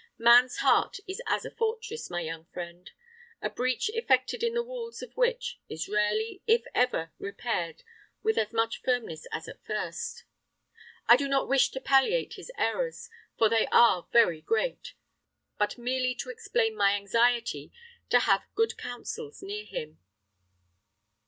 [0.17, 2.89] Man's heart is as a fortress, my young friend;
[3.39, 7.83] a breach effected in the walls of which is rarely, if ever, repaired
[8.23, 10.23] with as much firmness as at first.
[11.05, 14.95] I do not wish to palliate his errors, for they are very great,
[15.59, 17.71] but merely to explain my anxiety
[18.09, 19.99] to have good counsels near him."